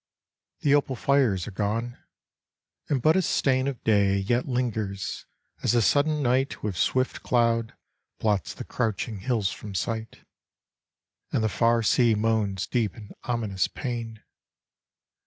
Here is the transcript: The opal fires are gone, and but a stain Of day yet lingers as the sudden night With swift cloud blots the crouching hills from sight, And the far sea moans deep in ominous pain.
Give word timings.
The 0.61 0.73
opal 0.73 0.95
fires 0.95 1.45
are 1.47 1.51
gone, 1.51 1.99
and 2.89 3.03
but 3.03 3.15
a 3.15 3.21
stain 3.21 3.67
Of 3.67 3.83
day 3.83 4.17
yet 4.17 4.47
lingers 4.47 5.27
as 5.61 5.73
the 5.73 5.81
sudden 5.83 6.23
night 6.23 6.63
With 6.63 6.75
swift 6.75 7.21
cloud 7.21 7.75
blots 8.17 8.55
the 8.55 8.63
crouching 8.63 9.19
hills 9.19 9.51
from 9.51 9.75
sight, 9.75 10.25
And 11.31 11.43
the 11.43 11.49
far 11.49 11.83
sea 11.83 12.15
moans 12.15 12.65
deep 12.65 12.95
in 12.97 13.11
ominous 13.25 13.67
pain. 13.67 14.23